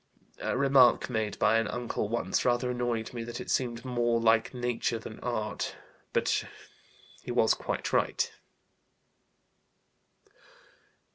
[0.39, 4.51] A remark made by an uncle once rather annoyed me: that it seemed more like
[4.51, 5.75] nature than art.
[6.11, 6.43] But
[7.21, 8.31] he was quite right."